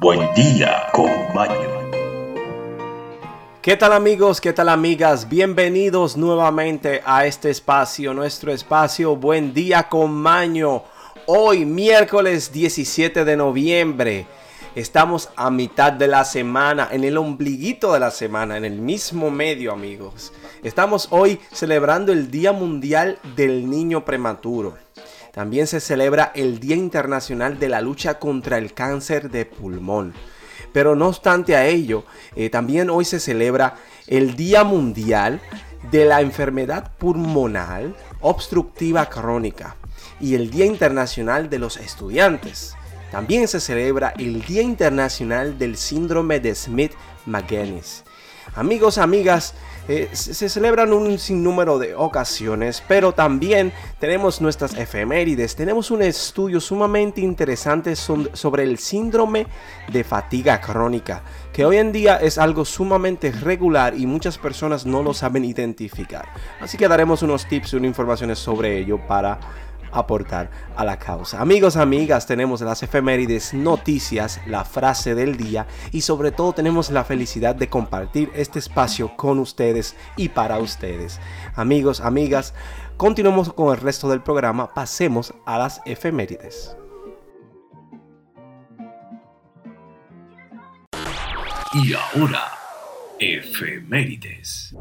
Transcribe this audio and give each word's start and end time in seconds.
buen, 0.00 0.34
día 0.34 0.88
con 0.92 1.10
Maño. 1.34 1.54
¿Qué 3.62 3.76
tal 3.76 3.92
amigos? 3.92 4.40
¿Qué 4.40 4.52
tal 4.52 4.68
amigas? 4.68 5.28
Bienvenidos 5.28 6.16
nuevamente 6.16 7.02
a 7.04 7.24
este 7.24 7.50
espacio, 7.50 8.14
nuestro 8.14 8.52
espacio 8.52 9.14
Buen 9.14 9.54
día 9.54 9.88
con 9.88 10.12
Maño. 10.12 10.82
Hoy 11.26 11.64
miércoles 11.64 12.52
17 12.52 13.24
de 13.24 13.36
noviembre. 13.36 14.26
Estamos 14.74 15.30
a 15.36 15.50
mitad 15.50 15.92
de 15.92 16.08
la 16.08 16.24
semana, 16.24 16.88
en 16.90 17.04
el 17.04 17.16
ombliguito 17.16 17.92
de 17.92 18.00
la 18.00 18.10
semana, 18.10 18.56
en 18.56 18.64
el 18.64 18.80
mismo 18.80 19.30
medio 19.30 19.72
amigos. 19.72 20.32
Estamos 20.62 21.08
hoy 21.10 21.40
celebrando 21.52 22.12
el 22.12 22.30
Día 22.30 22.52
Mundial 22.52 23.18
del 23.36 23.70
Niño 23.70 24.04
Prematuro. 24.04 24.76
También 25.32 25.66
se 25.66 25.80
celebra 25.80 26.32
el 26.34 26.60
Día 26.60 26.76
Internacional 26.76 27.58
de 27.58 27.68
la 27.68 27.80
Lucha 27.80 28.18
contra 28.18 28.58
el 28.58 28.74
Cáncer 28.74 29.30
de 29.30 29.44
Pulmón. 29.46 30.14
Pero 30.72 30.94
no 30.94 31.08
obstante 31.08 31.56
a 31.56 31.66
ello, 31.66 32.04
eh, 32.36 32.50
también 32.50 32.90
hoy 32.90 33.04
se 33.04 33.20
celebra 33.20 33.76
el 34.06 34.36
Día 34.36 34.64
Mundial 34.64 35.40
de 35.90 36.04
la 36.04 36.20
Enfermedad 36.20 36.92
Pulmonar 36.98 37.94
Obstructiva 38.20 39.06
Crónica 39.06 39.76
y 40.20 40.34
el 40.34 40.50
Día 40.50 40.66
Internacional 40.66 41.48
de 41.48 41.58
los 41.58 41.76
Estudiantes. 41.76 42.74
También 43.10 43.48
se 43.48 43.60
celebra 43.60 44.12
el 44.18 44.44
Día 44.44 44.62
Internacional 44.62 45.58
del 45.58 45.76
Síndrome 45.76 46.40
de 46.40 46.54
Smith-Magenis. 46.54 48.04
Amigos, 48.54 48.98
amigas, 48.98 49.54
eh, 49.88 50.10
se 50.12 50.50
celebran 50.50 50.92
un 50.92 51.18
sinnúmero 51.18 51.78
de 51.78 51.94
ocasiones, 51.94 52.82
pero 52.86 53.12
también 53.12 53.72
tenemos 53.98 54.40
nuestras 54.42 54.74
efemérides. 54.74 55.56
Tenemos 55.56 55.90
un 55.90 56.02
estudio 56.02 56.60
sumamente 56.60 57.22
interesante 57.22 57.96
sobre 57.96 58.64
el 58.64 58.78
síndrome 58.78 59.46
de 59.90 60.04
fatiga 60.04 60.60
crónica, 60.60 61.22
que 61.54 61.64
hoy 61.64 61.78
en 61.78 61.92
día 61.92 62.16
es 62.16 62.36
algo 62.36 62.66
sumamente 62.66 63.32
regular 63.32 63.94
y 63.96 64.04
muchas 64.04 64.36
personas 64.36 64.84
no 64.84 65.02
lo 65.02 65.14
saben 65.14 65.46
identificar. 65.46 66.26
Así 66.60 66.76
que 66.76 66.86
daremos 66.86 67.22
unos 67.22 67.46
tips 67.46 67.72
y 67.72 67.76
unas 67.76 67.88
informaciones 67.88 68.38
sobre 68.38 68.76
ello 68.76 68.98
para 69.06 69.40
aportar 69.92 70.50
a 70.76 70.84
la 70.84 70.98
causa. 70.98 71.40
Amigos, 71.40 71.76
amigas, 71.76 72.26
tenemos 72.26 72.60
las 72.60 72.82
efemérides, 72.82 73.54
noticias, 73.54 74.40
la 74.46 74.64
frase 74.64 75.14
del 75.14 75.36
día 75.36 75.66
y 75.92 76.02
sobre 76.02 76.30
todo 76.30 76.52
tenemos 76.52 76.90
la 76.90 77.04
felicidad 77.04 77.54
de 77.54 77.68
compartir 77.68 78.30
este 78.34 78.58
espacio 78.58 79.16
con 79.16 79.38
ustedes 79.38 79.96
y 80.16 80.28
para 80.28 80.58
ustedes. 80.58 81.20
Amigos, 81.54 82.00
amigas, 82.00 82.54
continuamos 82.96 83.52
con 83.52 83.74
el 83.74 83.80
resto 83.80 84.08
del 84.08 84.22
programa, 84.22 84.72
pasemos 84.74 85.34
a 85.46 85.58
las 85.58 85.80
efemérides. 85.84 86.76
Y 91.74 91.92
ahora, 91.92 92.50
efemérides. 93.20 94.74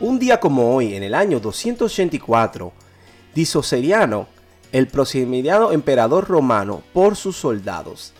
Un 0.00 0.18
día 0.18 0.40
como 0.40 0.74
hoy, 0.74 0.94
en 0.94 1.02
el 1.02 1.14
año 1.14 1.40
284, 1.40 2.72
Disoceriano, 3.34 4.28
el 4.72 4.88
proximidado 4.88 5.72
emperador 5.72 6.26
romano, 6.26 6.82
por 6.94 7.16
sus 7.16 7.36
soldados. 7.36 8.14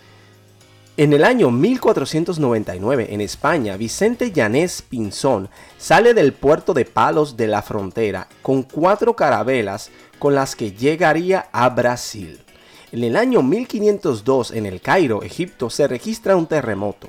En 0.98 1.14
el 1.14 1.24
año 1.24 1.50
1499, 1.50 3.08
en 3.14 3.22
España, 3.22 3.78
Vicente 3.78 4.30
Llanés 4.30 4.82
Pinzón 4.82 5.48
sale 5.78 6.12
del 6.12 6.34
puerto 6.34 6.74
de 6.74 6.84
Palos 6.84 7.38
de 7.38 7.46
la 7.46 7.62
Frontera 7.62 8.28
con 8.42 8.62
cuatro 8.62 9.16
carabelas 9.16 9.90
con 10.18 10.34
las 10.34 10.54
que 10.54 10.72
llegaría 10.72 11.48
a 11.50 11.70
Brasil. 11.70 12.40
En 12.92 13.04
el 13.04 13.16
año 13.16 13.42
1502, 13.42 14.50
en 14.50 14.66
el 14.66 14.82
Cairo, 14.82 15.22
Egipto, 15.22 15.70
se 15.70 15.88
registra 15.88 16.36
un 16.36 16.46
terremoto. 16.46 17.08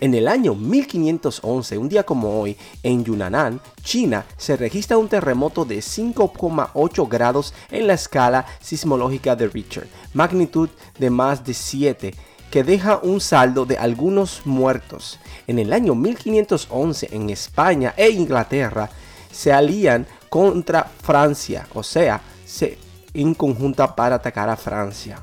En 0.00 0.14
el 0.14 0.28
año 0.28 0.54
1511, 0.54 1.76
un 1.76 1.90
día 1.90 2.04
como 2.04 2.40
hoy, 2.40 2.56
en 2.82 3.04
Yunnan, 3.04 3.60
China, 3.82 4.24
se 4.38 4.56
registra 4.56 4.96
un 4.96 5.08
terremoto 5.08 5.66
de 5.66 5.80
5,8 5.80 7.06
grados 7.06 7.52
en 7.70 7.86
la 7.86 7.92
escala 7.92 8.46
sismológica 8.62 9.36
de 9.36 9.48
Richter, 9.48 9.86
magnitud 10.14 10.70
de 10.98 11.10
más 11.10 11.44
de 11.44 11.52
7, 11.52 12.14
que 12.50 12.64
deja 12.64 12.98
un 13.02 13.20
saldo 13.20 13.66
de 13.66 13.76
algunos 13.76 14.40
muertos. 14.46 15.18
En 15.46 15.58
el 15.58 15.70
año 15.70 15.94
1511, 15.94 17.10
en 17.12 17.28
España 17.28 17.92
e 17.94 18.08
Inglaterra, 18.08 18.88
se 19.30 19.52
alían 19.52 20.06
contra 20.30 20.90
Francia, 21.02 21.68
o 21.74 21.82
sea, 21.82 22.22
se 22.46 22.78
en 23.12 23.34
conjunta 23.34 23.94
para 23.94 24.16
atacar 24.16 24.48
a 24.48 24.56
Francia. 24.56 25.20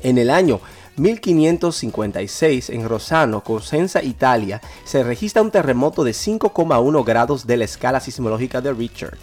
En 0.00 0.18
el 0.18 0.28
año 0.28 0.60
1556 0.96 2.70
en 2.70 2.88
Rosano, 2.88 3.42
Cosenza, 3.42 4.02
Italia, 4.02 4.60
se 4.84 5.02
registra 5.02 5.42
un 5.42 5.50
terremoto 5.50 6.04
de 6.04 6.12
5,1 6.12 7.04
grados 7.04 7.46
de 7.46 7.56
la 7.56 7.64
escala 7.64 8.00
sismológica 8.00 8.60
de 8.60 8.72
Richter. 8.72 9.16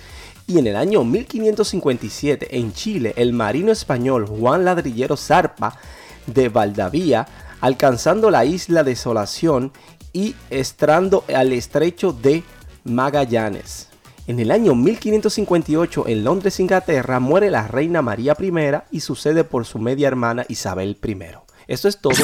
Y 0.47 0.57
en 0.57 0.65
el 0.65 0.75
año 0.75 1.03
1557 1.03 2.57
en 2.57 2.73
Chile, 2.73 3.13
el 3.17 3.33
marino 3.33 3.71
español 3.71 4.25
Juan 4.25 4.65
Ladrillero 4.65 5.15
zarpa 5.15 5.77
de 6.25 6.49
Valdavía, 6.49 7.27
alcanzando 7.61 8.31
la 8.31 8.45
isla 8.45 8.83
de 8.83 8.91
Desolación 8.91 9.71
y 10.11 10.35
estrando 10.49 11.23
al 11.33 11.53
estrecho 11.53 12.13
de 12.13 12.43
Magallanes. 12.83 13.89
En 14.25 14.39
el 14.39 14.51
año 14.51 14.75
1558 14.75 16.07
en 16.07 16.23
Londres, 16.23 16.59
Inglaterra, 16.59 17.19
muere 17.19 17.49
la 17.49 17.67
reina 17.67 18.01
María 18.01 18.35
I 18.39 18.51
y 18.91 18.99
sucede 19.01 19.43
por 19.43 19.65
su 19.65 19.79
media 19.79 20.07
hermana 20.07 20.45
Isabel 20.47 20.97
I. 21.03 21.48
Esto 21.69 21.87
es 21.87 22.01
todo. 22.01 22.15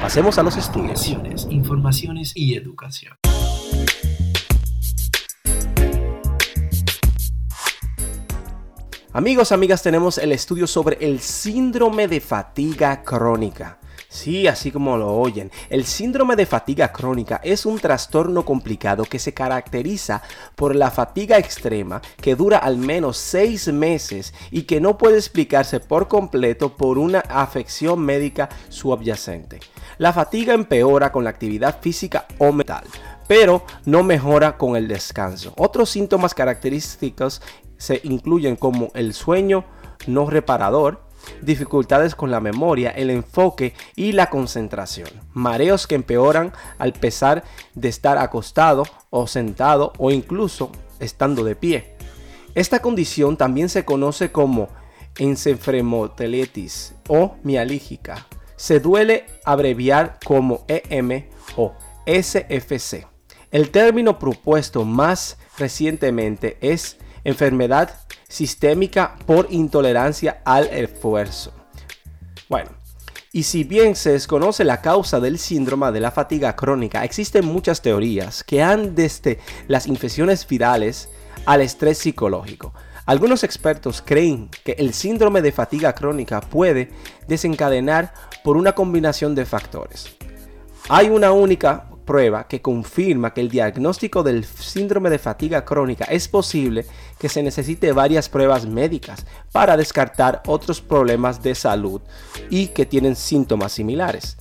Pasemos 0.00 0.38
a 0.38 0.42
los 0.42 0.56
estudios. 0.56 1.06
Informaciones 1.50 2.32
y 2.34 2.54
educación. 2.54 3.12
Amigos, 9.12 9.52
amigas, 9.52 9.82
tenemos 9.82 10.16
el 10.16 10.32
estudio 10.32 10.66
sobre 10.66 10.96
el 10.98 11.20
síndrome 11.20 12.08
de 12.08 12.22
fatiga 12.22 13.02
crónica. 13.02 13.80
Sí, 14.14 14.46
así 14.46 14.70
como 14.70 14.96
lo 14.96 15.12
oyen, 15.12 15.50
el 15.70 15.84
síndrome 15.84 16.36
de 16.36 16.46
fatiga 16.46 16.92
crónica 16.92 17.40
es 17.42 17.66
un 17.66 17.80
trastorno 17.80 18.44
complicado 18.44 19.04
que 19.06 19.18
se 19.18 19.34
caracteriza 19.34 20.22
por 20.54 20.76
la 20.76 20.92
fatiga 20.92 21.36
extrema 21.36 22.00
que 22.22 22.36
dura 22.36 22.58
al 22.58 22.76
menos 22.76 23.16
seis 23.16 23.66
meses 23.66 24.32
y 24.52 24.62
que 24.62 24.80
no 24.80 24.98
puede 24.98 25.16
explicarse 25.16 25.80
por 25.80 26.06
completo 26.06 26.76
por 26.76 26.96
una 26.96 27.24
afección 27.28 27.98
médica 27.98 28.48
subyacente. 28.68 29.58
La 29.98 30.12
fatiga 30.12 30.54
empeora 30.54 31.10
con 31.10 31.24
la 31.24 31.30
actividad 31.30 31.80
física 31.80 32.26
o 32.38 32.52
mental, 32.52 32.84
pero 33.26 33.64
no 33.84 34.04
mejora 34.04 34.56
con 34.56 34.76
el 34.76 34.86
descanso. 34.86 35.54
Otros 35.56 35.90
síntomas 35.90 36.34
característicos 36.34 37.42
se 37.78 38.00
incluyen 38.04 38.54
como 38.54 38.92
el 38.94 39.12
sueño 39.12 39.64
no 40.06 40.30
reparador, 40.30 41.02
dificultades 41.42 42.14
con 42.14 42.30
la 42.30 42.40
memoria, 42.40 42.90
el 42.90 43.10
enfoque 43.10 43.74
y 43.96 44.12
la 44.12 44.30
concentración, 44.30 45.08
mareos 45.32 45.86
que 45.86 45.94
empeoran 45.94 46.52
al 46.78 46.92
pesar 46.92 47.44
de 47.74 47.88
estar 47.88 48.18
acostado 48.18 48.84
o 49.10 49.26
sentado 49.26 49.92
o 49.98 50.10
incluso 50.10 50.70
estando 51.00 51.44
de 51.44 51.56
pie. 51.56 51.94
Esta 52.54 52.80
condición 52.80 53.36
también 53.36 53.68
se 53.68 53.84
conoce 53.84 54.30
como 54.30 54.68
encefalomotelitis 55.18 56.94
o 57.08 57.36
mialígica. 57.42 58.26
Se 58.56 58.80
duele 58.80 59.26
abreviar 59.44 60.18
como 60.24 60.64
EM 60.68 61.26
o 61.56 61.74
SFC. 62.06 63.06
El 63.50 63.70
término 63.70 64.18
propuesto 64.18 64.84
más 64.84 65.38
recientemente 65.58 66.58
es 66.60 66.98
enfermedad 67.24 68.03
sistémica 68.34 69.14
por 69.26 69.46
intolerancia 69.50 70.42
al 70.44 70.66
esfuerzo. 70.66 71.52
Bueno, 72.48 72.70
y 73.30 73.44
si 73.44 73.62
bien 73.62 73.94
se 73.94 74.10
desconoce 74.10 74.64
la 74.64 74.80
causa 74.80 75.20
del 75.20 75.38
síndrome 75.38 75.92
de 75.92 76.00
la 76.00 76.10
fatiga 76.10 76.56
crónica, 76.56 77.04
existen 77.04 77.46
muchas 77.46 77.80
teorías 77.80 78.42
que 78.42 78.60
han 78.60 78.96
desde 78.96 79.38
las 79.68 79.86
infecciones 79.86 80.46
virales 80.48 81.08
al 81.46 81.60
estrés 81.60 81.98
psicológico. 81.98 82.74
Algunos 83.06 83.44
expertos 83.44 84.02
creen 84.04 84.50
que 84.64 84.72
el 84.72 84.94
síndrome 84.94 85.40
de 85.40 85.52
fatiga 85.52 85.94
crónica 85.94 86.40
puede 86.40 86.90
desencadenar 87.28 88.14
por 88.42 88.56
una 88.56 88.72
combinación 88.72 89.36
de 89.36 89.46
factores. 89.46 90.16
Hay 90.88 91.08
una 91.08 91.30
única 91.30 91.86
prueba 92.04 92.46
que 92.46 92.62
confirma 92.62 93.34
que 93.34 93.40
el 93.40 93.48
diagnóstico 93.48 94.22
del 94.22 94.44
síndrome 94.44 95.10
de 95.10 95.18
fatiga 95.18 95.64
crónica 95.64 96.04
es 96.04 96.28
posible 96.28 96.86
que 97.18 97.28
se 97.28 97.42
necesite 97.42 97.92
varias 97.92 98.28
pruebas 98.28 98.66
médicas 98.66 99.24
para 99.52 99.76
descartar 99.76 100.42
otros 100.46 100.80
problemas 100.80 101.42
de 101.42 101.54
salud 101.54 102.00
y 102.50 102.68
que 102.68 102.86
tienen 102.86 103.16
síntomas 103.16 103.72
similares. 103.72 104.36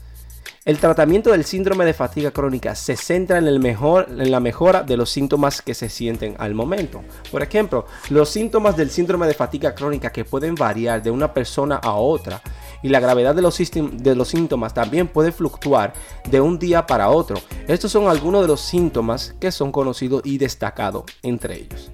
El 0.66 0.78
tratamiento 0.78 1.32
del 1.32 1.44
síndrome 1.44 1.84
de 1.84 1.94
fatiga 1.94 2.32
crónica 2.32 2.74
se 2.74 2.96
centra 2.96 3.38
en, 3.38 3.48
el 3.48 3.60
mejor, 3.60 4.08
en 4.10 4.32
la 4.32 4.40
mejora 4.40 4.82
de 4.82 4.96
los 4.96 5.10
síntomas 5.10 5.62
que 5.62 5.74
se 5.74 5.90
sienten 5.90 6.36
al 6.40 6.54
momento. 6.54 7.04
Por 7.32 7.44
ejemplo, 7.44 7.86
los 8.10 8.30
síntomas 8.30 8.78
del 8.78 8.90
síndrome 8.90 9.28
de 9.28 9.34
fatiga 9.34 9.76
crónica 9.76 10.14
que 10.14 10.24
pueden 10.24 10.56
variar 10.56 11.04
de 11.04 11.12
una 11.12 11.34
persona 11.34 11.76
a 11.76 11.96
otra 11.96 12.42
y 12.84 12.90
la 12.90 13.00
gravedad 13.00 13.34
de 13.34 13.42
los, 13.42 14.28
síntomas 14.28 14.74
también 14.74 15.08
puede 15.08 15.32
fluctuar 15.32 15.94
de 16.30 16.42
un 16.42 16.60
día 16.60 16.86
para 16.86 17.10
otro. 17.10 17.38
Estos 17.68 17.92
son 17.92 18.10
algunos 18.10 18.42
de 18.42 18.50
los 18.50 18.60
síntomas 18.60 19.34
que 19.40 19.52
son 19.52 19.72
conocidos 19.72 20.22
y 20.26 20.38
destacados 20.38 21.06
entre 21.24 21.56
ellos. 21.56 21.92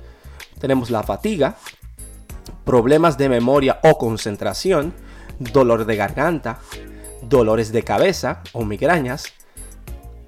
Tenemos 0.59 0.89
la 0.89 1.03
fatiga, 1.03 1.55
problemas 2.65 3.17
de 3.17 3.29
memoria 3.29 3.79
o 3.83 3.97
concentración, 3.99 4.93
dolor 5.37 5.85
de 5.85 5.95
garganta, 5.95 6.59
dolores 7.21 7.71
de 7.71 7.83
cabeza 7.83 8.41
o 8.51 8.65
migrañas, 8.65 9.31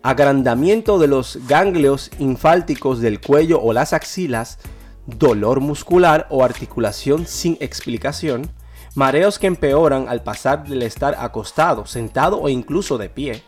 agrandamiento 0.04 1.00
de 1.00 1.08
los 1.08 1.40
ganglios 1.48 2.12
infálticos 2.20 3.02
del 3.02 3.20
cuello 3.20 3.60
o 3.62 3.74
las 3.74 3.94
axilas, 3.94 4.60
dolor 5.06 5.60
muscular 5.60 6.28
o 6.30 6.44
articulación 6.44 7.26
sin 7.26 7.58
explicación, 7.60 8.52
mareos 8.96 9.40
que 9.40 9.48
empeoran 9.48 10.08
al 10.10 10.24
pasar 10.24 10.68
del 10.68 10.84
estar 10.84 11.16
acostado, 11.20 11.86
sentado 11.86 12.40
o 12.40 12.50
incluso 12.50 12.98
de 12.98 13.10
pie, 13.10 13.44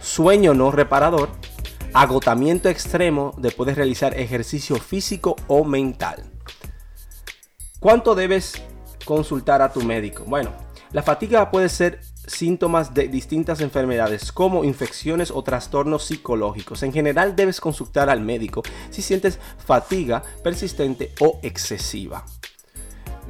sueño 0.00 0.54
no 0.54 0.70
reparador, 0.70 1.28
agotamiento 1.92 2.68
extremo 2.68 3.34
de 3.38 3.50
poder 3.50 3.76
realizar 3.76 4.18
ejercicio 4.18 4.76
físico 4.76 5.36
o 5.48 5.64
mental. 5.64 6.24
¿Cuánto 7.80 8.14
debes 8.14 8.62
consultar 9.04 9.62
a 9.62 9.72
tu 9.72 9.82
médico? 9.82 10.24
Bueno, 10.26 10.52
la 10.92 11.02
fatiga 11.02 11.50
puede 11.50 11.68
ser 11.68 12.00
síntomas 12.26 12.94
de 12.94 13.08
distintas 13.08 13.60
enfermedades 13.60 14.32
como 14.32 14.64
infecciones 14.64 15.30
o 15.30 15.42
trastornos 15.42 16.04
psicológicos. 16.04 16.82
En 16.82 16.92
general 16.92 17.34
debes 17.34 17.60
consultar 17.60 18.10
al 18.10 18.20
médico 18.20 18.62
si 18.90 19.02
sientes 19.02 19.38
fatiga 19.64 20.22
persistente 20.42 21.12
o 21.20 21.40
excesiva. 21.42 22.24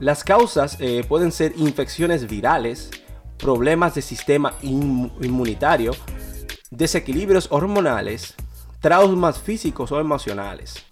Las 0.01 0.25
causas 0.25 0.79
eh, 0.81 1.05
pueden 1.07 1.31
ser 1.31 1.53
infecciones 1.59 2.27
virales, 2.27 2.91
problemas 3.37 3.95
de 3.95 4.01
sistema 4.01 4.55
inmunitario, 4.63 5.93
desequilibrios 6.71 7.49
hormonales, 7.51 8.35
traumas 8.81 9.39
físicos 9.39 9.93
o 9.93 10.01
emocionales. 10.01 10.87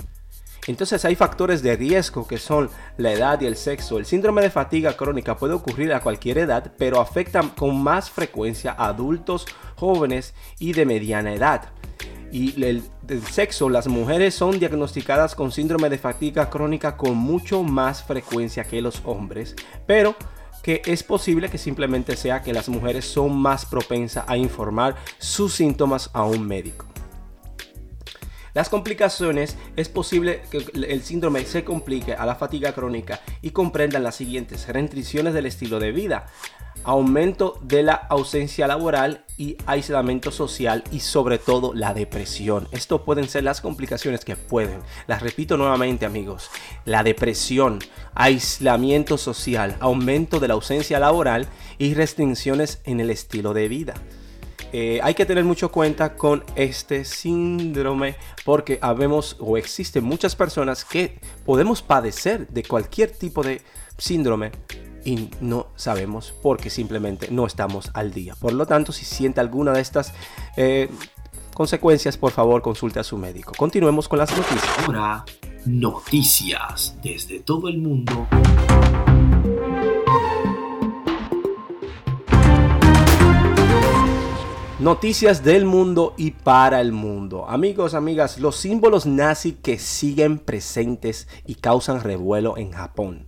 Entonces 0.66 1.06
hay 1.06 1.16
factores 1.16 1.62
de 1.62 1.74
riesgo 1.74 2.28
que 2.28 2.36
son 2.36 2.68
la 2.98 3.10
edad 3.12 3.40
y 3.40 3.46
el 3.46 3.56
sexo. 3.56 3.96
El 3.96 4.04
síndrome 4.04 4.42
de 4.42 4.50
fatiga 4.50 4.94
crónica 4.94 5.38
puede 5.38 5.54
ocurrir 5.54 5.94
a 5.94 6.02
cualquier 6.02 6.36
edad, 6.36 6.74
pero 6.76 7.00
afecta 7.00 7.40
con 7.56 7.82
más 7.82 8.10
frecuencia 8.10 8.72
a 8.72 8.88
adultos, 8.88 9.46
jóvenes 9.76 10.34
y 10.58 10.74
de 10.74 10.84
mediana 10.84 11.32
edad. 11.32 11.70
Y 12.30 12.62
el, 12.62 12.82
sexo, 13.30 13.68
las 13.68 13.88
mujeres 13.88 14.34
son 14.34 14.58
diagnosticadas 14.58 15.34
con 15.34 15.50
síndrome 15.50 15.88
de 15.88 15.98
fatiga 15.98 16.50
crónica 16.50 16.96
con 16.96 17.16
mucho 17.16 17.62
más 17.62 18.02
frecuencia 18.02 18.64
que 18.64 18.82
los 18.82 19.02
hombres, 19.04 19.54
pero 19.86 20.14
que 20.62 20.82
es 20.84 21.02
posible 21.02 21.48
que 21.48 21.56
simplemente 21.56 22.16
sea 22.16 22.42
que 22.42 22.52
las 22.52 22.68
mujeres 22.68 23.06
son 23.06 23.36
más 23.36 23.64
propensas 23.64 24.24
a 24.26 24.36
informar 24.36 24.96
sus 25.18 25.54
síntomas 25.54 26.10
a 26.12 26.24
un 26.24 26.46
médico. 26.46 26.84
Las 28.54 28.68
complicaciones 28.68 29.56
es 29.76 29.88
posible 29.88 30.42
que 30.50 30.66
el 30.74 31.02
síndrome 31.02 31.44
se 31.44 31.64
complique 31.64 32.14
a 32.14 32.26
la 32.26 32.34
fatiga 32.34 32.72
crónica 32.72 33.20
y 33.40 33.50
comprendan 33.50 34.02
las 34.02 34.16
siguientes 34.16 34.66
restricciones 34.66 35.32
del 35.32 35.46
estilo 35.46 35.78
de 35.78 35.92
vida, 35.92 36.26
aumento 36.84 37.58
de 37.62 37.82
la 37.82 37.94
ausencia 37.94 38.66
laboral 38.66 39.24
y 39.36 39.56
aislamiento 39.66 40.30
social 40.30 40.82
y 40.90 41.00
sobre 41.00 41.38
todo 41.38 41.72
la 41.74 41.94
depresión. 41.94 42.68
Esto 42.72 43.04
pueden 43.04 43.28
ser 43.28 43.44
las 43.44 43.60
complicaciones 43.60 44.24
que 44.24 44.36
pueden. 44.36 44.80
Las 45.06 45.22
repito 45.22 45.56
nuevamente 45.56 46.06
amigos. 46.06 46.50
La 46.84 47.02
depresión, 47.02 47.78
aislamiento 48.14 49.16
social, 49.16 49.76
aumento 49.80 50.40
de 50.40 50.48
la 50.48 50.54
ausencia 50.54 50.98
laboral 50.98 51.46
y 51.78 51.94
restricciones 51.94 52.80
en 52.84 53.00
el 53.00 53.10
estilo 53.10 53.54
de 53.54 53.68
vida. 53.68 53.94
Eh, 54.72 55.00
hay 55.02 55.14
que 55.14 55.24
tener 55.24 55.44
mucho 55.44 55.70
cuenta 55.70 56.16
con 56.16 56.44
este 56.54 57.04
síndrome 57.04 58.16
porque 58.44 58.78
habemos 58.82 59.36
o 59.38 59.56
existen 59.56 60.04
muchas 60.04 60.36
personas 60.36 60.84
que 60.84 61.20
podemos 61.46 61.80
padecer 61.80 62.48
de 62.48 62.64
cualquier 62.64 63.10
tipo 63.10 63.42
de 63.42 63.62
síndrome 63.96 64.52
y 65.08 65.30
no 65.40 65.68
sabemos 65.74 66.34
porque 66.42 66.68
simplemente 66.68 67.28
no 67.30 67.46
estamos 67.46 67.90
al 67.94 68.12
día. 68.12 68.34
Por 68.38 68.52
lo 68.52 68.66
tanto, 68.66 68.92
si 68.92 69.06
siente 69.06 69.40
alguna 69.40 69.72
de 69.72 69.80
estas 69.80 70.12
eh, 70.58 70.90
consecuencias, 71.54 72.18
por 72.18 72.30
favor 72.30 72.60
consulte 72.60 73.00
a 73.00 73.04
su 73.04 73.16
médico. 73.16 73.54
Continuemos 73.56 74.06
con 74.06 74.18
las 74.18 74.36
noticias. 74.36 74.78
Ahora, 74.84 75.24
noticias 75.64 76.98
desde 77.02 77.40
todo 77.40 77.68
el 77.68 77.78
mundo. 77.78 78.28
Noticias 84.78 85.42
del 85.42 85.64
mundo 85.64 86.12
y 86.18 86.32
para 86.32 86.82
el 86.82 86.92
mundo. 86.92 87.48
Amigos, 87.48 87.94
amigas, 87.94 88.38
los 88.38 88.56
símbolos 88.56 89.06
nazi 89.06 89.52
que 89.52 89.78
siguen 89.78 90.38
presentes 90.38 91.28
y 91.46 91.54
causan 91.54 92.02
revuelo 92.02 92.58
en 92.58 92.72
Japón. 92.72 93.27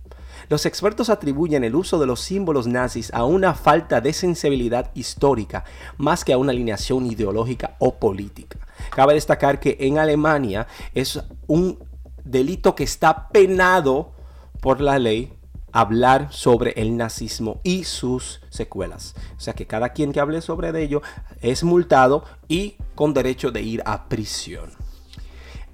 Los 0.51 0.65
expertos 0.65 1.09
atribuyen 1.09 1.63
el 1.63 1.77
uso 1.77 1.97
de 1.97 2.05
los 2.05 2.19
símbolos 2.19 2.67
nazis 2.67 3.09
a 3.13 3.23
una 3.23 3.53
falta 3.53 4.01
de 4.01 4.11
sensibilidad 4.11 4.91
histórica 4.95 5.63
más 5.97 6.25
que 6.25 6.33
a 6.33 6.37
una 6.37 6.51
alineación 6.51 7.05
ideológica 7.05 7.77
o 7.79 7.95
política. 7.95 8.59
Cabe 8.89 9.13
destacar 9.13 9.61
que 9.61 9.77
en 9.79 9.97
Alemania 9.97 10.67
es 10.93 11.23
un 11.47 11.79
delito 12.25 12.75
que 12.75 12.83
está 12.83 13.29
penado 13.29 14.11
por 14.59 14.81
la 14.81 14.99
ley 14.99 15.31
hablar 15.71 16.27
sobre 16.33 16.71
el 16.71 16.97
nazismo 16.97 17.61
y 17.63 17.85
sus 17.85 18.41
secuelas. 18.49 19.15
O 19.37 19.39
sea 19.39 19.53
que 19.53 19.67
cada 19.67 19.93
quien 19.93 20.11
que 20.11 20.19
hable 20.19 20.41
sobre 20.41 20.77
ello 20.83 21.01
es 21.39 21.63
multado 21.63 22.25
y 22.49 22.75
con 22.93 23.13
derecho 23.13 23.51
de 23.51 23.61
ir 23.61 23.83
a 23.85 24.09
prisión. 24.09 24.71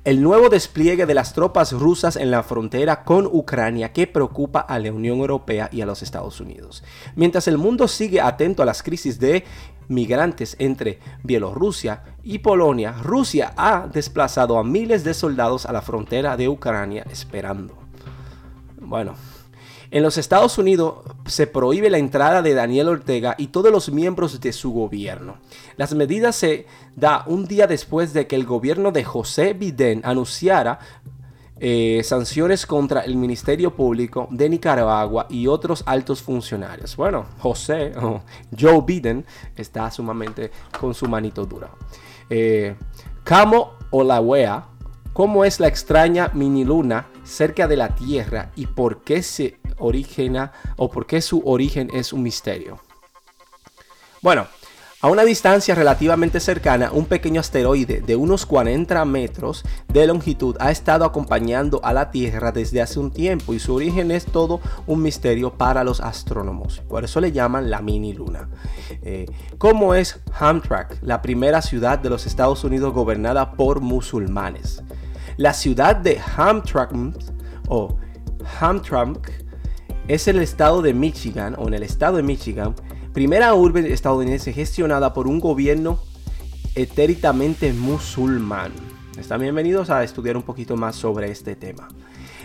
El 0.07 0.21
nuevo 0.21 0.47
despliegue 0.47 1.05
de 1.05 1.13
las 1.13 1.33
tropas 1.33 1.73
rusas 1.73 2.15
en 2.15 2.31
la 2.31 2.41
frontera 2.41 3.03
con 3.03 3.25
Ucrania 3.25 3.91
que 3.91 4.07
preocupa 4.07 4.61
a 4.61 4.79
la 4.79 4.93
Unión 4.93 5.17
Europea 5.17 5.67
y 5.69 5.81
a 5.81 5.85
los 5.85 6.01
Estados 6.01 6.39
Unidos. 6.39 6.81
Mientras 7.17 7.49
el 7.49 7.57
mundo 7.57 7.89
sigue 7.89 8.21
atento 8.21 8.63
a 8.63 8.65
las 8.65 8.83
crisis 8.83 9.19
de 9.19 9.43
migrantes 9.89 10.55
entre 10.59 10.99
Bielorrusia 11.23 12.03
y 12.23 12.39
Polonia, 12.39 12.93
Rusia 12.93 13.51
ha 13.57 13.85
desplazado 13.91 14.57
a 14.57 14.63
miles 14.63 15.03
de 15.03 15.13
soldados 15.13 15.65
a 15.65 15.73
la 15.73 15.81
frontera 15.81 16.37
de 16.37 16.47
Ucrania 16.47 17.05
esperando. 17.11 17.77
Bueno, 18.79 19.13
en 19.91 20.03
los 20.03 20.17
Estados 20.17 20.57
Unidos 20.57 20.95
se 21.25 21.47
prohíbe 21.47 21.89
la 21.89 21.97
entrada 21.97 22.41
de 22.41 22.53
Daniel 22.53 22.89
Ortega 22.89 23.35
y 23.37 23.47
todos 23.47 23.71
los 23.71 23.89
miembros 23.89 24.39
de 24.39 24.53
su 24.53 24.71
gobierno. 24.71 25.37
Las 25.77 25.93
medidas 25.93 26.35
se 26.35 26.65
da 26.95 27.23
un 27.27 27.45
día 27.45 27.67
después 27.67 28.13
de 28.13 28.27
que 28.27 28.35
el 28.35 28.45
gobierno 28.45 28.91
de 28.91 29.03
José 29.03 29.53
Biden 29.53 30.01
anunciara 30.03 30.79
eh, 31.59 32.01
sanciones 32.03 32.67
contra 32.67 33.01
el 33.01 33.15
Ministerio 33.15 33.75
Público 33.75 34.27
de 34.29 34.47
Nicaragua 34.47 35.25
y 35.29 35.47
otros 35.47 35.83
altos 35.87 36.21
funcionarios. 36.21 36.95
Bueno, 36.95 37.25
José, 37.39 37.93
Joe 38.59 38.81
Biden, 38.85 39.25
está 39.55 39.89
sumamente 39.89 40.51
con 40.79 40.93
su 40.93 41.07
manito 41.07 41.45
dura. 41.45 41.71
Eh, 42.29 42.75
Camo 43.23 43.71
Olawea, 43.89 44.67
¿cómo 45.13 45.45
es 45.45 45.59
la 45.59 45.67
extraña 45.67 46.29
mini 46.33 46.63
luna 46.63 47.07
cerca 47.27 47.67
de 47.67 47.77
la 47.77 47.95
Tierra 47.95 48.51
y 48.55 48.67
por 48.67 49.03
qué 49.03 49.21
se 49.21 49.59
origina 49.77 50.53
o 50.77 50.89
por 50.89 51.05
qué 51.05 51.21
su 51.21 51.41
origen 51.45 51.89
es 51.93 52.13
un 52.13 52.23
misterio. 52.23 52.79
Bueno, 54.21 54.47
a 54.99 55.09
una 55.09 55.23
distancia 55.23 55.75
relativamente 55.75 56.39
cercana, 56.39 56.89
un 56.91 57.05
pequeño 57.05 57.39
asteroide 57.39 58.01
de 58.01 58.15
unos 58.15 58.47
40 58.47 59.05
metros 59.05 59.63
de 59.87 60.07
longitud 60.07 60.55
ha 60.59 60.71
estado 60.71 61.05
acompañando 61.05 61.79
a 61.83 61.93
la 61.93 62.09
Tierra 62.09 62.51
desde 62.51 62.81
hace 62.81 62.99
un 62.99 63.11
tiempo 63.11 63.53
y 63.53 63.59
su 63.59 63.75
origen 63.75 64.09
es 64.09 64.25
todo 64.25 64.59
un 64.87 65.03
misterio 65.03 65.53
para 65.53 65.83
los 65.83 66.01
astrónomos. 66.01 66.81
Por 66.89 67.03
eso 67.03 67.21
le 67.21 67.31
llaman 67.31 67.69
la 67.69 67.81
mini 67.83 68.13
luna. 68.13 68.49
Eh, 69.03 69.27
¿Cómo 69.59 69.93
es 69.93 70.19
Hamtramck, 70.39 70.95
la 71.03 71.21
primera 71.21 71.61
ciudad 71.61 71.99
de 71.99 72.09
los 72.09 72.25
Estados 72.25 72.63
Unidos 72.63 72.91
gobernada 72.91 73.51
por 73.51 73.81
musulmanes? 73.81 74.81
La 75.37 75.53
ciudad 75.53 75.95
de 75.95 76.19
Hamtramck 76.35 77.15
o 77.67 77.95
Hamtramck 78.59 79.29
es 80.07 80.27
el 80.27 80.39
estado 80.39 80.81
de 80.81 80.95
Michigan, 80.95 81.53
o 81.59 81.67
en 81.67 81.75
el 81.75 81.83
estado 81.83 82.17
de 82.17 82.23
Michigan, 82.23 82.73
primera 83.13 83.53
urbe 83.53 83.93
estadounidense 83.93 84.51
gestionada 84.51 85.13
por 85.13 85.27
un 85.27 85.39
gobierno 85.39 85.99
etéricamente 86.73 87.71
musulmán. 87.71 88.71
Están 89.19 89.41
bienvenidos 89.41 89.91
a 89.91 90.03
estudiar 90.03 90.37
un 90.37 90.41
poquito 90.41 90.75
más 90.75 90.95
sobre 90.95 91.29
este 91.29 91.55
tema. 91.55 91.87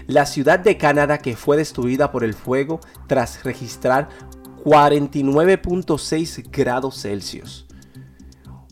La 0.07 0.27
ciudad 0.27 0.59
de 0.59 0.77
Canadá 0.77 1.17
que 1.17 1.35
fue 1.35 1.57
destruida 1.57 2.13
por 2.13 2.25
el 2.25 2.35
fuego 2.35 2.79
tras 3.07 3.43
registrar 3.43 4.11
49.6 4.65 6.47
grados 6.53 7.01
Celsius. 7.01 7.67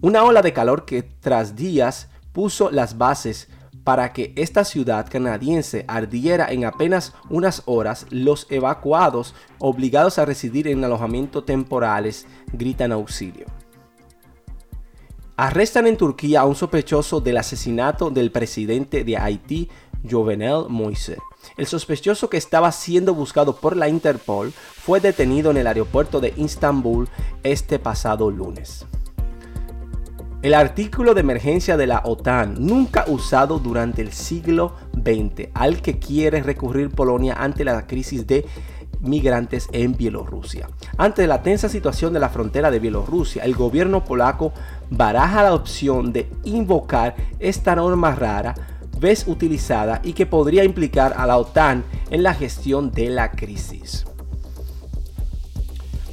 Una 0.03 0.25
ola 0.25 0.43
de 0.43 0.53
calor 0.53 0.85
que 0.85 1.03
tras 1.03 1.57
días 1.57 2.11
puso 2.33 2.71
las 2.71 2.99
bases 2.99 3.49
para 3.85 4.13
que 4.13 4.33
esta 4.37 4.65
ciudad 4.65 5.09
canadiense 5.11 5.85
ardiera 5.89 6.51
en 6.51 6.65
apenas 6.65 7.15
unas 7.29 7.63
horas, 7.67 8.07
los 8.11 8.47
evacuados, 8.51 9.35
obligados 9.59 10.19
a 10.19 10.25
residir 10.25 10.69
en 10.69 10.85
alojamientos 10.85 11.47
temporales, 11.47 12.27
gritan 12.53 12.93
auxilio. 12.93 13.47
Arrestan 15.37 15.87
en 15.87 15.97
Turquía 15.97 16.41
a 16.41 16.45
un 16.45 16.55
sospechoso 16.55 17.21
del 17.21 17.39
asesinato 17.39 18.11
del 18.11 18.31
presidente 18.31 19.05
de 19.05 19.17
Haití, 19.17 19.71
Jovenel 20.09 20.67
Moise. 20.69 21.17
El 21.57 21.67
sospechoso 21.67 22.29
que 22.29 22.37
estaba 22.37 22.71
siendo 22.73 23.15
buscado 23.15 23.57
por 23.57 23.77
la 23.77 23.89
Interpol 23.89 24.53
fue 24.53 25.01
detenido 25.01 25.51
en 25.51 25.57
el 25.57 25.67
aeropuerto 25.67 26.21
de 26.21 26.35
Istambul 26.37 27.09
este 27.43 27.79
pasado 27.79 28.31
lunes. 28.31 28.87
El 30.43 30.55
artículo 30.55 31.13
de 31.13 31.21
emergencia 31.21 31.77
de 31.77 31.87
la 31.87 32.01
OTAN, 32.03 32.55
nunca 32.59 33.05
usado 33.09 33.59
durante 33.59 34.01
el 34.01 34.11
siglo 34.13 34.75
XX, 34.95 35.49
al 35.53 35.83
que 35.83 35.99
quiere 35.99 36.43
recurrir 36.43 36.89
Polonia 36.89 37.35
ante 37.35 37.63
la 37.63 37.87
crisis 37.87 38.27
de 38.27 38.47
migrantes 39.01 39.69
en 39.73 39.99
Bielorrusia. 39.99 40.71
Ante 40.97 41.27
la 41.27 41.43
tensa 41.43 41.69
situación 41.69 42.15
de 42.15 42.21
la 42.21 42.31
frontera 42.31 42.71
de 42.71 42.79
Bielorrusia, 42.79 43.45
el 43.45 43.55
gobierno 43.55 44.03
polaco 44.03 44.55
baraja 44.89 45.43
la 45.43 45.53
opción 45.53 46.11
de 46.11 46.31
invocar 46.45 47.17
esta 47.39 47.77
norma 47.77 48.15
rara 48.15 48.55
vez 48.99 49.27
utilizada 49.27 50.01
y 50.03 50.15
que 50.15 50.25
podría 50.25 50.65
implicar 50.65 51.13
a 51.19 51.27
la 51.27 51.37
OTAN 51.37 51.85
en 52.09 52.23
la 52.23 52.33
gestión 52.33 52.93
de 52.93 53.11
la 53.11 53.31
crisis. 53.33 54.07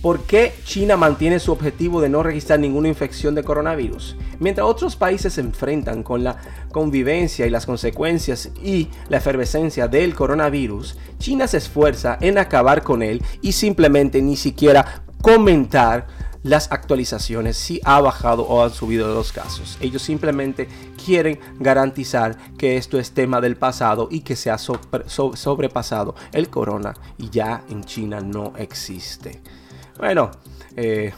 ¿Por 0.07 0.21
qué 0.21 0.53
China 0.63 0.95
mantiene 0.95 1.37
su 1.37 1.51
objetivo 1.51 1.99
de 1.99 2.07
no 2.07 2.23
registrar 2.23 2.61
ninguna 2.61 2.87
infección 2.87 3.35
de 3.35 3.43
coronavirus? 3.43 4.15
Mientras 4.39 4.65
otros 4.65 4.95
países 4.95 5.33
se 5.33 5.41
enfrentan 5.41 6.01
con 6.01 6.23
la 6.23 6.37
convivencia 6.71 7.45
y 7.45 7.49
las 7.49 7.65
consecuencias 7.65 8.51
y 8.63 8.87
la 9.09 9.17
efervescencia 9.17 9.89
del 9.89 10.15
coronavirus, 10.15 10.97
China 11.19 11.45
se 11.45 11.57
esfuerza 11.57 12.17
en 12.21 12.37
acabar 12.37 12.83
con 12.83 13.03
él 13.03 13.21
y 13.41 13.51
simplemente 13.51 14.21
ni 14.21 14.37
siquiera 14.37 15.03
comentar 15.21 16.07
las 16.41 16.71
actualizaciones 16.71 17.57
si 17.57 17.81
ha 17.83 17.99
bajado 17.99 18.43
o 18.43 18.63
han 18.63 18.71
subido 18.71 19.13
los 19.13 19.33
casos. 19.33 19.77
Ellos 19.81 20.03
simplemente 20.03 20.69
quieren 21.05 21.37
garantizar 21.59 22.37
que 22.57 22.77
esto 22.77 22.97
es 22.97 23.11
tema 23.11 23.41
del 23.41 23.57
pasado 23.57 24.07
y 24.09 24.21
que 24.21 24.37
se 24.37 24.51
ha 24.51 24.57
sobrepasado 24.57 26.15
el 26.31 26.49
corona 26.49 26.93
y 27.17 27.29
ya 27.29 27.65
en 27.69 27.83
China 27.83 28.21
no 28.21 28.53
existe. 28.55 29.41
Bueno, 29.97 30.31
eh, 30.75 31.13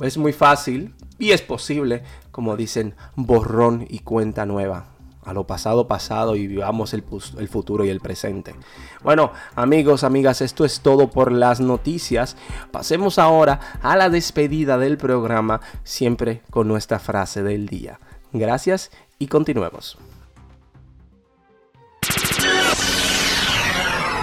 es 0.00 0.18
muy 0.18 0.32
fácil 0.32 0.94
y 1.18 1.30
es 1.30 1.42
posible, 1.42 2.02
como 2.30 2.56
dicen, 2.56 2.94
borrón 3.14 3.86
y 3.88 4.00
cuenta 4.00 4.46
nueva. 4.46 4.88
A 5.24 5.32
lo 5.32 5.44
pasado 5.44 5.88
pasado 5.88 6.36
y 6.36 6.46
vivamos 6.46 6.94
el, 6.94 7.02
el, 7.38 7.48
futuro 7.48 7.84
y 7.84 7.88
el 7.88 7.98
presente. 7.98 8.54
Bueno, 9.02 9.32
amigos, 9.56 10.04
amigas, 10.04 10.40
esto 10.40 10.64
es 10.64 10.80
todo 10.80 11.10
por 11.10 11.32
las 11.32 11.58
noticias. 11.58 12.36
Pasemos 12.70 13.18
ahora 13.18 13.58
a 13.82 13.96
la 13.96 14.08
despedida 14.08 14.78
del 14.78 14.98
programa, 14.98 15.60
siempre 15.82 16.42
con 16.50 16.68
nuestra 16.68 17.00
frase 17.00 17.42
del 17.42 17.66
día. 17.66 17.98
Gracias 18.32 18.92
y 19.18 19.26
continuemos. 19.26 19.98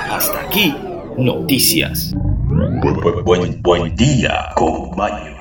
Hasta 0.10 0.40
aquí, 0.40 0.74
noticias. 1.18 2.14
Buen, 2.54 3.62
buen, 3.64 3.96
día 3.96 4.52
con 4.56 4.96
Maño. 4.96 5.34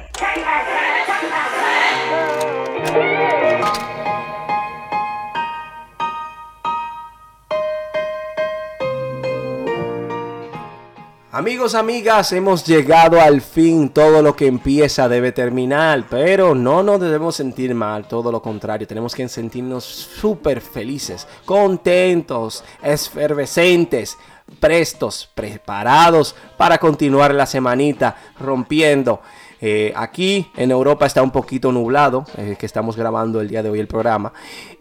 Amigos, 11.34 11.74
amigas, 11.74 12.32
hemos 12.32 12.64
llegado 12.64 13.20
al 13.20 13.40
fin. 13.42 13.90
Todo 13.90 14.22
lo 14.22 14.34
que 14.34 14.46
empieza 14.46 15.08
debe 15.08 15.32
terminar, 15.32 16.04
pero 16.08 16.54
no 16.54 16.82
nos 16.82 17.00
debemos 17.00 17.36
sentir 17.36 17.74
mal, 17.74 18.06
todo 18.06 18.30
lo 18.30 18.40
contrario, 18.40 18.86
tenemos 18.86 19.14
que 19.14 19.28
sentirnos 19.28 19.84
súper 19.84 20.60
felices, 20.60 21.26
contentos, 21.44 22.62
efervescentes, 22.82 24.18
prestos, 24.60 25.30
preparados 25.34 26.34
para 26.56 26.78
continuar 26.78 27.34
la 27.34 27.46
semanita 27.46 28.16
rompiendo. 28.38 29.20
Eh, 29.64 29.92
aquí 29.94 30.50
en 30.56 30.72
Europa 30.72 31.06
está 31.06 31.22
un 31.22 31.30
poquito 31.30 31.70
nublado, 31.70 32.24
eh, 32.36 32.56
que 32.58 32.66
estamos 32.66 32.96
grabando 32.96 33.40
el 33.40 33.48
día 33.48 33.62
de 33.62 33.70
hoy 33.70 33.78
el 33.78 33.86
programa, 33.86 34.32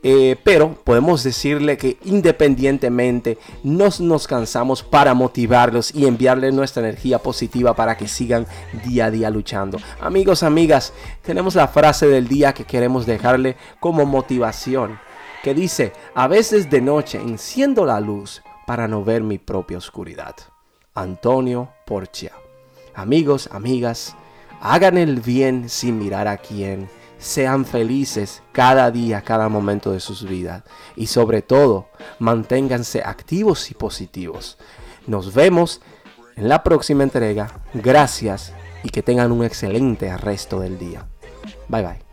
eh, 0.01 0.36
pero 0.44 0.74
podemos 0.74 1.24
decirle 1.24 1.77
que 1.77 1.98
independientemente 2.03 3.38
nos, 3.63 4.01
nos 4.01 4.25
cansamos 4.25 4.82
para 4.82 5.13
motivarlos 5.13 5.94
y 5.94 6.08
enviarles 6.08 6.56
nuestra 6.56 6.82
energía 6.82 7.20
positiva 7.20 7.75
para 7.75 7.96
que 7.96 8.08
sigan 8.08 8.48
día 8.84 9.06
a 9.06 9.12
día 9.12 9.30
luchando. 9.30 9.77
Amigos, 10.00 10.41
amigas, 10.41 10.94
tenemos 11.22 11.53
la 11.53 11.68
frase 11.68 12.08
del 12.08 12.27
día 12.27 12.53
que 12.53 12.65
queremos 12.65 13.06
dejarle 13.06 13.58
como 13.80 14.08
motivación, 14.08 15.00
que 15.44 15.53
dice, 15.53 15.94
a 16.15 16.27
veces 16.27 16.72
de 16.72 16.82
noche 16.82 17.20
enciendo 17.20 17.86
la 17.86 18.00
luz 18.00 18.41
para 18.65 18.88
no 18.88 19.03
ver 19.03 19.24
mi 19.24 19.38
propia 19.38 19.77
oscuridad. 19.77 20.36
Antonio 20.94 21.70
Porcia. 21.86 22.34
Amigos, 22.94 23.50
amigas, 23.51 24.15
hagan 24.60 24.98
el 24.98 25.22
bien 25.22 25.70
sin 25.70 25.98
mirar 25.98 26.27
a 26.27 26.38
quién. 26.38 26.89
Sean 27.18 27.65
felices 27.65 28.41
cada 28.51 28.89
día, 28.89 29.22
cada 29.22 29.48
momento 29.48 29.91
de 29.91 30.00
sus 30.00 30.24
vidas. 30.27 30.63
Y 30.96 31.08
sobre 31.08 31.41
todo, 31.41 31.89
manténganse 32.20 33.03
activos 33.03 33.70
y 33.70 33.75
positivos. 33.75 34.58
Nos 35.08 35.34
vemos 35.34 35.82
en 36.36 36.50
la 36.50 36.63
próxima 36.63 37.03
entrega. 37.03 37.62
Gracias 37.74 38.53
y 38.84 38.89
que 38.89 39.03
tengan 39.03 39.32
un 39.32 39.44
excelente 39.44 40.15
resto 40.18 40.60
del 40.60 40.77
día. 40.77 41.06
Bye 41.68 41.84
bye. 41.84 42.11